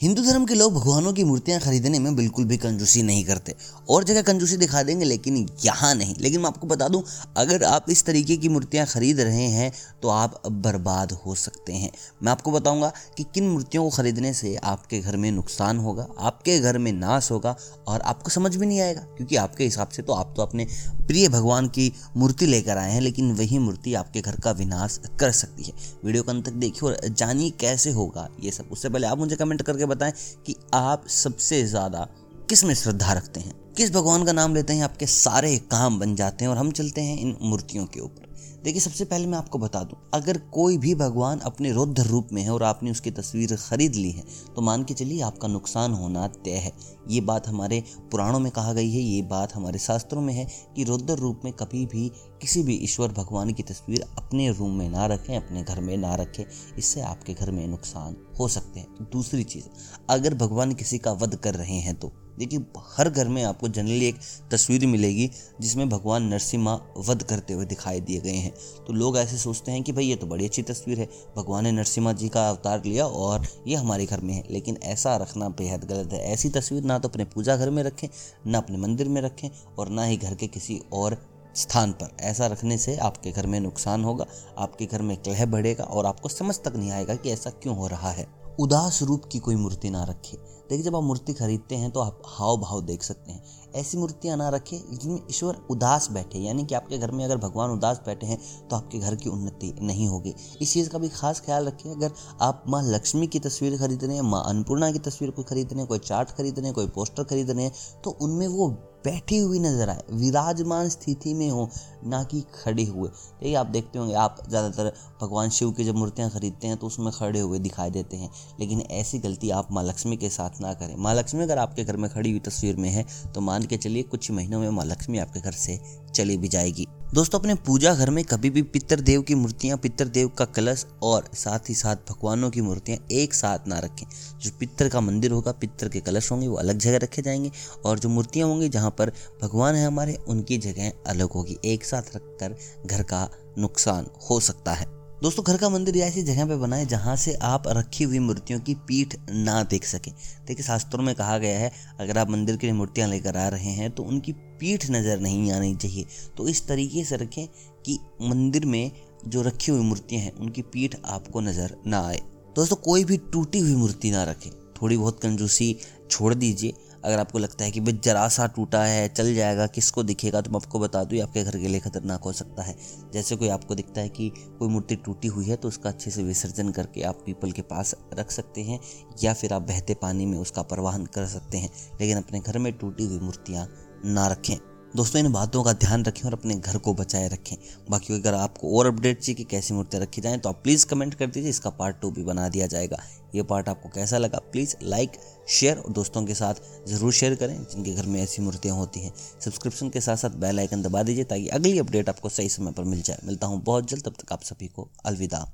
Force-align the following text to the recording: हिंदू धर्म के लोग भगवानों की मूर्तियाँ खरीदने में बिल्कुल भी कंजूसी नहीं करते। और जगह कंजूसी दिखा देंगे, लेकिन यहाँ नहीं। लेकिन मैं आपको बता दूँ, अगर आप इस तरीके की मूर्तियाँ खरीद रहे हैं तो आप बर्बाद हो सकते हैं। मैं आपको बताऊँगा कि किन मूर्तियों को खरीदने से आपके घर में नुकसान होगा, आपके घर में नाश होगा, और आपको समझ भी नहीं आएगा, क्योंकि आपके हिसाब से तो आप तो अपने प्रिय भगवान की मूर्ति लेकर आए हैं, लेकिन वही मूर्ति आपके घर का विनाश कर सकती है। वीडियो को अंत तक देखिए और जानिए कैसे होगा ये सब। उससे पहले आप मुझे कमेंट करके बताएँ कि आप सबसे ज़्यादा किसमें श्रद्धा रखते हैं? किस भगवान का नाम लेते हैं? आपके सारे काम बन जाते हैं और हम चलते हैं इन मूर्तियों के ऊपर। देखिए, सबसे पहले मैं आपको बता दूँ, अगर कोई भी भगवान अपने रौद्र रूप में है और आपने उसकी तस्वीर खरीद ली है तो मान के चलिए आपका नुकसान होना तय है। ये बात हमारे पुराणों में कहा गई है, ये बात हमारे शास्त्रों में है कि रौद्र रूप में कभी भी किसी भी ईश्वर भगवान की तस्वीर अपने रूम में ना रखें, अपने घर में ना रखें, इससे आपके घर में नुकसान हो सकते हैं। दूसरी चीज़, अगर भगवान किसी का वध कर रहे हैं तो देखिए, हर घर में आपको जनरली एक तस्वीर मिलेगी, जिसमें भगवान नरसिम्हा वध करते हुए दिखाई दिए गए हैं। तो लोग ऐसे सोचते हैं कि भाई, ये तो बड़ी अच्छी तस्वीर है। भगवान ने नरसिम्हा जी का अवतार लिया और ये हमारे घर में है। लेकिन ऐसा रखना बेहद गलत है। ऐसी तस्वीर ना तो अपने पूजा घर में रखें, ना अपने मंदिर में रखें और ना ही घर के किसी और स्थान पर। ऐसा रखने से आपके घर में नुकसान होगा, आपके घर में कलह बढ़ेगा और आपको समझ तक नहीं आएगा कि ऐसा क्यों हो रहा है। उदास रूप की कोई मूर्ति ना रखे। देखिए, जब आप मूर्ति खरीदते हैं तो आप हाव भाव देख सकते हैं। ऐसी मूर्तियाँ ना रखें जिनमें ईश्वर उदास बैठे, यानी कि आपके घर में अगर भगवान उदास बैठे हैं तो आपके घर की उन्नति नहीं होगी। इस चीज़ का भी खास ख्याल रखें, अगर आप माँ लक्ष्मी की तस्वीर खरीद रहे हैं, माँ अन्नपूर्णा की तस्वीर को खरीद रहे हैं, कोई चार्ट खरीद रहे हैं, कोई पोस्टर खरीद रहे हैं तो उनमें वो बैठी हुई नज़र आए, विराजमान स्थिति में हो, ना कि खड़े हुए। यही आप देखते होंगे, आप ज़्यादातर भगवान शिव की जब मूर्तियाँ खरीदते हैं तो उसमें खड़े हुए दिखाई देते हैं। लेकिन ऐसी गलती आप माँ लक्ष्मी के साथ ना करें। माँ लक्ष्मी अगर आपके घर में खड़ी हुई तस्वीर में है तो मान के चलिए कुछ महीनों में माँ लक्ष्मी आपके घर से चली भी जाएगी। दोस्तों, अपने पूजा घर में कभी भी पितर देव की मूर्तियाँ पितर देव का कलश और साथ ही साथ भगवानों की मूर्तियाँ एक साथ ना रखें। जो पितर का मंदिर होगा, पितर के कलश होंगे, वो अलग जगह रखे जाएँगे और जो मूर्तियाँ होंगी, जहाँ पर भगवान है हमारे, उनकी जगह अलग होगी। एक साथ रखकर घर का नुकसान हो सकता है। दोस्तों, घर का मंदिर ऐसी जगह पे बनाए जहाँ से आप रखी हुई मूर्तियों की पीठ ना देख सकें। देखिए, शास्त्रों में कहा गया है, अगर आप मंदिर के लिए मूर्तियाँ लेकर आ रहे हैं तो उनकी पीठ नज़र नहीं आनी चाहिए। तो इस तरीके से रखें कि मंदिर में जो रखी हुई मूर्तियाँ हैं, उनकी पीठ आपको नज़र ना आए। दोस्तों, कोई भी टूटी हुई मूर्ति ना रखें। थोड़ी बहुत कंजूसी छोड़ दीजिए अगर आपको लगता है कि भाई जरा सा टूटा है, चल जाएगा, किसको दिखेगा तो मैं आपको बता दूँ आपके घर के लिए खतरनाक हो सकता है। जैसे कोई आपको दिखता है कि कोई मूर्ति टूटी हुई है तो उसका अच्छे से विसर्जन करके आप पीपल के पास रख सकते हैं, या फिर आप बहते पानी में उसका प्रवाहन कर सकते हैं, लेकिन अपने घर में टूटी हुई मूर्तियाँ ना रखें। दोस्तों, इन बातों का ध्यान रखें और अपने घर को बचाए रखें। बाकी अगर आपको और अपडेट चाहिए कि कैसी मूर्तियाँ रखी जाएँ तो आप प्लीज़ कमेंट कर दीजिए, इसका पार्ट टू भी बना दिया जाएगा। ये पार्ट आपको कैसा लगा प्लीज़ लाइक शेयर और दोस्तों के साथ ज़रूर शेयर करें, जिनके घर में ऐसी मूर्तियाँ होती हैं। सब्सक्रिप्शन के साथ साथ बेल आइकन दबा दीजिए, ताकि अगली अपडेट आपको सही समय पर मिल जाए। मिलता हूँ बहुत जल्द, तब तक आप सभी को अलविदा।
हिंदू 0.00 0.22
धर्म 0.22 0.44
के 0.46 0.54
लोग 0.54 0.74
भगवानों 0.74 1.12
की 1.12 1.24
मूर्तियाँ 1.24 1.60
खरीदने 1.60 1.98
में 1.98 2.16
बिल्कुल 2.16 2.44
भी 2.44 2.56
कंजूसी 2.56 3.02
नहीं 3.02 3.24
करते। 3.24 3.54
और 3.90 4.04
जगह 4.04 4.22
कंजूसी 4.22 4.56
दिखा 4.56 4.82
देंगे, 4.82 5.04
लेकिन 5.04 5.36
यहाँ 5.64 5.94
नहीं। 5.94 6.14
लेकिन 6.18 6.40
मैं 6.40 6.46
आपको 6.46 6.66
बता 6.66 6.88
दूँ, 6.88 7.02
अगर 7.36 7.62
आप 7.64 7.86
इस 7.90 8.04
तरीके 8.04 8.36
की 8.36 8.48
मूर्तियाँ 8.48 8.86
खरीद 8.86 9.20
रहे 9.20 9.46
हैं 9.50 9.70
तो 10.02 10.08
आप 10.08 10.42
बर्बाद 10.46 11.12
हो 11.26 11.34
सकते 11.34 11.72
हैं। 11.72 11.90
मैं 12.22 12.32
आपको 12.32 12.52
बताऊँगा 12.52 12.92
कि 13.16 13.24
किन 13.34 13.48
मूर्तियों 13.48 13.84
को 13.84 13.90
खरीदने 13.90 14.32
से 14.32 14.54
आपके 14.56 15.00
घर 15.00 15.16
में 15.16 15.30
नुकसान 15.32 15.78
होगा, 15.78 16.06
आपके 16.18 16.58
घर 16.60 16.78
में 16.78 16.92
नाश 16.92 17.30
होगा, 17.30 17.56
और 17.88 18.00
आपको 18.00 18.30
समझ 18.30 18.54
भी 18.56 18.66
नहीं 18.66 18.80
आएगा, 18.80 19.00
क्योंकि 19.16 19.36
आपके 19.36 19.64
हिसाब 19.64 19.88
से 19.88 20.02
तो 20.02 20.12
आप 20.12 20.34
तो 20.36 20.42
अपने 20.42 20.66
प्रिय 21.06 21.28
भगवान 21.28 21.68
की 21.68 21.92
मूर्ति 22.16 22.46
लेकर 22.46 22.76
आए 22.76 22.92
हैं, 22.92 23.00
लेकिन 23.00 23.32
वही 23.32 23.58
मूर्ति 23.58 23.94
आपके 23.94 24.20
घर 24.20 24.40
का 24.40 24.50
विनाश 24.52 25.00
कर 25.20 25.32
सकती 25.32 25.64
है। 25.64 25.72
वीडियो 26.04 26.22
को 26.22 26.30
अंत 26.30 26.46
तक 26.46 26.52
देखिए 26.54 26.88
और 26.88 27.08
जानिए 27.08 27.50
कैसे 27.60 27.90
होगा 27.92 28.28
ये 28.40 28.50
सब। 28.50 28.68
उससे 28.72 28.88
पहले 28.88 29.06
आप 29.06 29.18
मुझे 29.18 29.36
कमेंट 29.36 29.62
करके 29.62 29.84
बताएँ 29.86 30.12
कि 30.46 30.56
आप 30.74 31.06
सबसे 31.08 31.62
ज़्यादा 31.64 32.08
किसमें 32.50 32.74
श्रद्धा 32.74 33.12
रखते 33.12 33.40
हैं? 33.40 33.52
किस 33.76 33.92
भगवान 33.92 34.24
का 34.24 34.32
नाम 34.32 34.54
लेते 34.54 34.72
हैं? 34.72 34.82
आपके 34.82 35.06
सारे 35.06 35.56
काम 35.58 35.98
बन 35.98 36.14
जाते 36.16 36.44
हैं 36.44 36.50
और 36.52 36.58
हम 36.58 36.70
चलते 36.70 37.00
हैं 37.00 37.18
इन 37.18 37.36
मूर्तियों 37.42 37.86
के 37.86 38.00
ऊपर। 38.00 38.35
देखिए, 38.66 38.80
सबसे 38.80 39.04
पहले 39.04 39.26
मैं 39.26 39.36
आपको 39.38 39.58
बता 39.58 39.82
दूँ, 39.82 39.98
अगर 40.14 40.38
कोई 40.52 40.78
भी 40.78 40.94
भगवान 40.94 41.38
अपने 41.40 41.70
रौद्र 41.72 42.02
रूप 42.02 42.28
में 42.32 42.40
है 42.42 42.50
और 42.50 42.62
आपने 42.62 42.90
उसकी 42.90 43.10
तस्वीर 43.10 43.54
खरीद 43.56 43.94
ली 43.94 44.10
है 44.10 44.24
तो 44.56 44.62
मान 44.62 44.84
के 44.84 44.94
चलिए 44.94 45.20
आपका 45.22 45.48
नुकसान 45.48 45.92
होना 45.92 46.26
तय 46.28 46.56
है। 46.56 46.72
ये 47.10 47.20
बात 47.20 47.46
हमारे 47.48 47.82
पुराणों 48.10 48.40
में 48.40 48.50
कहा 48.52 48.72
गई 48.72 48.90
है, 48.90 49.00
ये 49.00 49.22
बात 49.24 49.54
हमारे 49.54 49.78
शास्त्रों 49.78 50.22
में 50.22 50.32
है 50.34 50.46
कि 50.76 50.84
रौद्र 50.84 51.14
रूप 51.14 51.40
में 51.44 51.52
कभी 51.52 51.84
भी 51.86 52.08
किसी 52.40 52.62
भी 52.62 52.76
ईश्वर 52.78 53.12
भगवान 53.12 53.52
की 53.52 53.62
तस्वीर 53.62 54.04
अपने 54.18 54.50
रूम 54.50 54.72
में 54.72 54.88
ना 54.90 55.06
रखें, 55.06 55.36
अपने 55.36 55.62
घर 55.62 55.80
में 55.80 55.96
ना 55.96 56.14
रखें, 56.14 56.44
इससे 56.78 57.00
आपके 57.02 57.34
घर 57.34 57.50
में 57.50 57.66
नुकसान 57.68 58.16
हो 58.38 58.48
सकते 58.48 58.80
हैं। 58.80 59.08
दूसरी 59.12 59.44
चीज़, 59.44 59.64
अगर 60.10 60.34
भगवान 60.36 60.72
किसी 60.74 60.98
का 60.98 61.12
वध 61.14 61.36
कर 61.36 61.54
रहे 61.54 61.78
हैं 61.78 61.94
तो 61.94 62.12
देखिए, 62.38 62.66
हर 62.78 63.10
घर 63.10 63.28
में 63.28 63.44
आपको 63.44 63.68
जनरली 63.68 64.06
एक 64.06 64.16
तस्वीर 64.50 64.86
मिलेगी, 64.86 65.30
जिसमें 65.60 65.88
भगवान 65.88 66.22
नरसिम्हा 66.22 66.80
वध 66.98 67.22
करते 67.22 67.52
हुए 67.52 67.64
दिखाई 67.64 68.00
दिए 68.00 68.20
गए 68.20 68.36
हैं। 68.36 68.54
तो 68.86 68.92
लोग 68.92 69.18
ऐसे 69.18 69.36
सोचते 69.36 69.72
हैं 69.72 69.82
कि 69.82 69.92
भाई, 69.92 70.06
ये 70.06 70.16
तो 70.16 70.26
बड़ी 70.26 70.44
अच्छी 70.44 70.62
तस्वीर 70.62 71.00
है। 71.00 71.08
भगवान 71.36 71.64
ने 71.64 71.72
नरसिम्हा 71.72 72.12
जी 72.12 72.28
का 72.28 72.48
अवतार 72.48 72.82
लिया 72.84 73.06
और 73.06 73.46
ये 73.66 73.76
हमारे 73.76 74.06
घर 74.06 74.20
में 74.20 74.34
है। 74.34 74.44
लेकिन 74.50 74.78
ऐसा 74.82 75.16
रखना 75.16 75.48
बेहद 75.48 75.84
गलत 75.84 76.12
है। 76.12 76.18
ऐसी 76.18 76.48
तस्वीर 76.48 76.82
ना 76.82 76.98
तो 76.98 77.08
अपने 77.08 77.24
पूजा 77.24 77.56
घर 77.56 77.70
में 77.70 77.82
रखें, 77.82 78.08
ना 78.46 78.58
अपने 78.58 78.76
मंदिर 78.76 79.08
में 79.08 79.20
रखें 79.22 79.48
और 79.78 79.88
ना 79.88 80.04
ही 80.04 80.16
घर 80.16 80.34
के 80.34 80.46
किसी 80.46 80.82
और 80.92 81.36
स्थान 81.56 81.92
पर। 81.92 82.16
ऐसा 82.20 82.46
रखने 82.46 82.78
से 82.78 82.96
आपके 82.96 83.30
घर 83.30 83.46
में 83.46 83.60
नुकसान 83.60 84.04
होगा, 84.04 84.26
आपके 84.58 84.86
घर 84.86 85.02
में 85.02 85.16
कलह 85.16 85.46
बढ़ेगा 85.46 85.84
और 85.84 86.06
आपको 86.06 86.28
समझ 86.28 86.54
तक 86.54 86.72
नहीं 86.76 86.90
आएगा 86.90 87.14
कि 87.14 87.30
ऐसा 87.30 87.50
क्यों 87.50 87.76
हो 87.76 87.86
रहा 87.86 88.10
है। 88.10 88.26
उदास 88.60 89.02
रूप 89.02 89.24
की 89.32 89.38
कोई 89.38 89.56
मूर्ति 89.56 89.90
ना 89.90 90.04
रखे। 90.04 90.55
देखिए, 90.70 90.84
जब 90.84 90.96
आप 90.96 91.02
मूर्ति 91.02 91.32
खरीदते 91.32 91.74
हैं 91.74 91.90
तो 91.90 92.00
आप 92.00 92.22
हाव 92.28 92.56
भाव 92.56 92.80
देख 92.82 93.02
सकते 93.02 93.32
हैं। 93.32 93.42
ऐसी 93.74 93.98
मूर्तियाँ 93.98 94.36
ना 94.36 94.48
रखें 94.48 94.78
जिनमें 94.92 95.20
ईश्वर 95.30 95.56
उदास 95.70 96.08
बैठे, 96.10 96.38
यानी 96.38 96.64
कि 96.64 96.74
आपके 96.74 96.98
घर 96.98 97.10
में 97.10 97.24
अगर 97.24 97.36
भगवान 97.38 97.70
उदास 97.70 98.00
बैठे 98.06 98.26
हैं 98.26 98.38
तो 98.68 98.76
आपके 98.76 98.98
घर 98.98 99.14
की 99.14 99.30
उन्नति 99.30 99.74
नहीं 99.80 100.08
होगी। 100.08 100.34
इस 100.62 100.72
चीज़ 100.72 100.88
का 100.90 100.98
भी 100.98 101.08
खास 101.08 101.40
ख्याल 101.40 101.66
रखें, 101.66 101.90
अगर 101.90 102.12
आप 102.40 102.64
माँ 102.68 102.82
लक्ष्मी 102.84 103.26
की 103.26 103.38
तस्वीर 103.40 103.78
खरीद 103.78 104.04
रहे 104.04 104.14
हैं, 104.14 104.22
माँ 104.22 104.42
अन्नपूर्णा 104.46 104.90
की 104.92 104.98
तस्वीर 105.00 105.30
को 105.30 105.42
खरीद 105.42 105.68
रहे 105.68 105.78
हैं, 105.78 105.88
कोई 105.88 105.98
चार्ट 106.00 106.30
खरीद 106.30 106.58
रहे 106.58 106.66
हैं, 106.66 106.74
कोई 106.74 106.86
पोस्टर 106.88 107.24
खरीद 107.24 107.50
रहे 107.50 107.64
हैं 107.64 107.72
तो 108.04 108.16
उनमें 108.20 108.46
वो 108.48 108.68
बैठी 109.06 109.38
हुई 109.38 109.58
नज़र 109.60 109.88
आए, 109.90 110.02
विराजमान 110.12 110.88
स्थिति 110.88 111.34
में 111.34 111.48
हो, 111.50 111.68
ना 112.04 112.22
कि 112.24 112.40
खड़े 112.54 112.84
हुए। 112.84 113.08
यही 113.08 113.54
आप 113.54 113.66
देखते 113.68 113.98
होंगे, 113.98 114.14
आप 114.16 114.42
ज़्यादातर 114.48 114.92
भगवान 115.20 115.50
शिव 115.50 115.70
की 115.72 115.84
जब 115.84 115.96
मूर्तियाँ 115.96 116.30
खरीदते 116.30 116.66
हैं 116.66 116.76
तो 116.76 116.86
उसमें 116.86 117.10
खड़े 117.12 117.40
हुए 117.40 117.58
दिखाई 117.60 117.90
देते 117.90 118.16
हैं। 118.16 118.30
लेकिन 118.60 118.80
ऐसी 118.92 119.18
गलती 119.18 119.50
आप 119.52 119.72
माँ 119.72 119.84
लक्ष्मी 119.84 120.16
के 120.16 120.30
साथ 120.30 120.60
ना 120.60 120.74
करें। 120.74 120.96
माँ 120.96 121.14
लक्ष्मी 121.14 121.42
अगर 121.42 121.58
आपके 121.58 121.84
घर 121.84 121.96
में 121.96 122.10
खड़ी 122.10 122.30
हुई 122.30 122.40
तस्वीर 122.40 122.76
में 122.76 122.88
है 122.90 123.06
तो 123.34 123.40
मान 123.42 123.66
के 123.66 123.76
चलिए 123.78 124.02
कुछ 124.04 124.30
महीनों 124.30 124.60
में 124.60 124.68
माँ 124.70 124.84
लक्ष्मी 124.84 125.18
आपके 125.18 125.40
घर 125.40 125.52
से 125.54 125.80
चली 126.14 126.36
भी 126.36 126.48
जाएगी। 126.48 126.86
दोस्तों, 127.14 127.38
अपने 127.38 127.54
पूजा 127.54 127.94
घर 127.94 128.10
में 128.10 128.24
कभी 128.24 128.50
भी 128.50 128.62
पितर 128.62 129.00
देव 129.00 129.22
की 129.22 129.34
मूर्तियाँ 129.34 129.78
पितर 129.78 130.04
देव 130.04 130.28
का 130.28 130.44
कलश 130.44 130.86
और 131.02 131.30
साथ 131.34 131.58
ही 131.68 131.74
साथ 131.74 131.96
भगवानों 131.96 132.50
की 132.50 132.60
मूर्तियाँ 132.60 132.98
एक 133.12 133.34
साथ 133.34 133.58
ना 133.68 133.78
रखें। 133.78 134.06
जो 134.40 134.50
पितर 134.60 134.88
का 134.88 135.00
मंदिर 135.00 135.30
होगा, 135.30 135.52
पितर 135.52 135.88
के 135.88 136.00
कलश 136.00 136.32
होंगे, 136.32 136.48
वो 136.48 136.56
अलग 136.56 136.78
जगह 136.78 136.96
रखे 136.96 137.22
जाएँगे 137.22 137.50
और 137.84 137.98
जो 137.98 138.08
मूर्तियाँ 138.08 138.48
होंगी, 138.48 138.68
जहाँ 138.68 138.90
पर 138.90 139.12
भगवान 139.42 139.74
है 139.74 139.86
हमारे, 139.86 140.14
उनकी 140.14 140.58
जगह 140.58 140.92
अलग 141.06 141.30
होगी। 141.30 141.58
एक 141.64 141.84
साथ 141.84 142.02
रखकर 142.16 142.56
घर 142.86 143.02
का 143.02 143.30
नुकसान 143.58 144.06
हो 144.30 144.40
सकता 144.40 144.72
है। 144.72 144.95
दोस्तों, 145.22 145.42
घर 145.44 145.56
का 145.56 145.68
मंदिर 145.68 145.96
ऐसी 145.96 146.22
जगह 146.22 146.46
पे 146.46 146.56
बनाए 146.56 146.84
जहाँ 146.86 147.14
से 147.16 147.34
आप 147.42 147.62
रखी 147.68 148.04
हुई 148.04 148.18
मूर्तियों 148.18 148.58
की 148.60 148.74
पीठ 148.88 149.14
ना 149.30 149.62
देख 149.62 149.84
सकें। 149.84 150.10
देखिए, 150.46 150.64
शास्त्रों 150.64 151.04
में 151.04 151.14
कहा 151.14 151.38
गया 151.38 151.58
है, 151.58 151.70
अगर 152.00 152.18
आप 152.18 152.30
मंदिर 152.30 152.56
के 152.56 152.66
लिए 152.66 152.74
मूर्तियाँ 152.74 153.08
लेकर 153.08 153.36
आ 153.36 153.46
रहे 153.48 153.70
हैं 153.70 153.90
तो 153.90 154.02
उनकी 154.02 154.32
पीठ 154.32 154.84
नज़र 154.90 155.20
नहीं 155.20 155.52
आनी 155.52 155.74
चाहिए। 155.74 156.06
तो 156.36 156.48
इस 156.48 156.66
तरीके 156.68 157.04
से 157.04 157.16
रखें 157.16 157.46
कि 157.86 157.98
मंदिर 158.22 158.66
में 158.66 158.90
जो 159.26 159.42
रखी 159.42 159.72
हुई 159.72 159.80
मूर्तियाँ 159.80 160.22
हैं, 160.22 160.32
उनकी 160.32 160.62
पीठ 160.64 160.96
आपको 161.04 161.40
नज़र 161.40 161.76
ना 161.86 162.06
आए। 162.08 162.20
दोस्तों, 162.56 162.76
कोई 162.76 163.04
भी 163.04 163.16
टूटी 163.32 163.58
हुई 163.58 163.74
मूर्ति 163.74 164.10
ना 164.10 164.24
रखें। 164.24 164.50
थोड़ी 164.82 164.96
बहुत 164.96 165.20
कंजूसी 165.22 165.76
छोड़ 166.10 166.34
दीजिए 166.34 166.74
अगर 167.06 167.18
आपको 167.18 167.38
लगता 167.38 167.64
है 167.64 167.70
कि 167.70 167.80
भाई 167.80 167.98
जरा 168.04 168.26
सा 168.28 168.46
टूटा 168.46 168.82
है, 168.84 169.08
चल 169.08 169.34
जाएगा, 169.34 169.66
किसको 169.68 170.02
दिखेगा 170.02 170.40
तो 170.40 170.50
मैं 170.50 170.56
आपको 170.56 170.78
बता 170.78 171.02
दूँ 171.04 171.20
आपके 171.20 171.44
घर 171.44 171.58
के 171.58 171.68
लिए 171.68 171.80
खतरनाक 171.80 172.22
हो 172.22 172.32
सकता 172.32 172.62
है। 172.62 172.76
जैसे 173.12 173.36
कोई 173.36 173.48
आपको 173.48 173.74
दिखता 173.74 174.00
है 174.00 174.08
कि 174.08 174.28
कोई 174.58 174.68
मूर्ति 174.68 174.96
टूटी 174.96 175.28
हुई 175.28 175.46
है 175.46 175.56
तो 175.56 175.68
उसका 175.68 175.90
अच्छे 175.90 176.10
से 176.10 176.22
विसर्जन 176.22 176.70
करके 176.70 177.02
आप 177.02 177.22
पीपल 177.26 177.52
के 177.52 177.62
पास 177.64 177.94
रख 178.14 178.30
सकते 178.30 178.62
हैं, 178.62 178.80
या 179.22 179.34
फिर 179.34 179.52
आप 179.52 179.62
बहते 179.62 179.94
पानी 179.94 180.26
में 180.26 180.38
उसका 180.38 180.62
प्रवाहन 180.64 181.06
कर 181.06 181.26
सकते 181.26 181.58
हैं, 181.58 181.70
लेकिन 182.00 182.16
अपने 182.16 182.40
घर 182.40 182.58
में 182.58 182.72
टूटी 182.72 183.06
हुई 183.06 183.18
मूर्तियाँ 183.18 183.68
ना 184.04 184.26
रखें। 184.28 184.56
दोस्तों, 184.96 185.20
इन 185.20 185.30
बातों 185.32 185.62
का 185.64 185.72
ध्यान 185.74 186.04
रखें 186.04 186.22
और 186.24 186.32
अपने 186.32 186.54
घर 186.56 186.76
को 186.78 186.92
बचाए 186.94 187.26
रखें। 187.28 187.56
बाकी 187.90 188.14
अगर 188.14 188.34
आपको 188.34 188.78
और 188.78 188.86
अपडेट 188.86 189.18
चाहिए 189.18 189.34
कि 189.36 189.44
कैसी 189.44 189.74
मूर्तियाँ 189.74 190.02
रखी 190.02 190.20
जाएँ 190.20 190.38
तो 190.38 190.48
आप 190.48 190.60
प्लीज़ 190.62 190.86
कमेंट 190.86 191.14
कर 191.14 191.26
दीजिए, 191.26 191.50
इसका 191.50 191.70
पार्ट 191.72 192.00
टू 192.00 192.10
भी 192.10 192.22
बना 192.24 192.48
दिया 192.48 192.66
जाएगा। 192.66 193.02
ये 193.34 193.42
पार्ट 193.42 193.68
आपको 193.68 193.88
कैसा 193.88 194.18
लगा 194.18 194.38
प्लीज़ 194.52 194.74
लाइक 194.84 195.18
शेयर 195.48 195.78
और 195.78 195.92
दोस्तों 195.92 196.24
के 196.26 196.34
साथ 196.34 196.54
ज़रूर 196.88 197.12
शेयर 197.12 197.34
करें, 197.34 197.56
जिनके 197.64 197.92
घर 197.92 198.06
में 198.06 198.20
ऐसी 198.22 198.42
मूर्तियाँ 198.42 198.76
होती 198.76 199.00
हैं। 199.00 199.12
सब्सक्रिप्शन 199.40 199.90
के 199.90 200.00
साथ 200.00 200.16
साथ 200.16 200.38
बेल 200.38 200.58
आइकन 200.58 200.82
दबा 200.82 201.02
दीजिए, 201.02 201.24
ताकि 201.26 201.48
अगली 201.50 201.78
अपडेट 201.78 202.08
आपको 202.08 202.28
सही 202.30 202.48
समय 202.48 202.72
पर 202.72 202.84
मिल 202.84 203.02
जाए। 203.02 203.18
मिलता 203.24 203.46
हूँ 203.46 203.62
बहुत 203.62 203.90
जल्द, 203.90 204.04
तब 204.04 204.14
तक 204.14 204.32
आप 204.32 204.42
सभी 204.44 204.68
को 204.68 204.90
अलविदा। 205.06 205.46